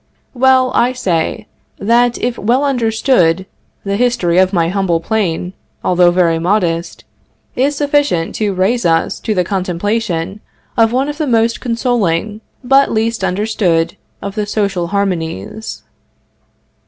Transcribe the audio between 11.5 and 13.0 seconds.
consoling, but